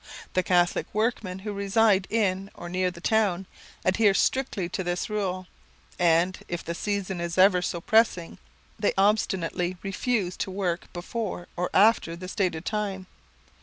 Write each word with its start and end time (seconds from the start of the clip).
The 0.33 0.41
Catholic 0.41 0.87
workmen 0.93 1.37
who 1.37 1.53
reside 1.53 2.07
in 2.09 2.49
or 2.55 2.69
near 2.69 2.89
the 2.89 2.99
town, 3.01 3.45
adhere 3.85 4.15
strictly 4.15 4.67
to 4.69 4.83
this 4.83 5.11
rule, 5.11 5.45
and, 5.99 6.39
if 6.47 6.65
the 6.65 6.73
season 6.73 7.21
is 7.21 7.37
ever 7.37 7.61
so 7.61 7.79
pressing, 7.81 8.39
they 8.79 8.93
obstinately 8.97 9.77
refuse 9.83 10.35
to 10.37 10.49
work 10.49 10.91
before 10.91 11.47
or 11.55 11.69
after 11.71 12.15
the 12.15 12.27
stated 12.27 12.65
time. 12.65 13.05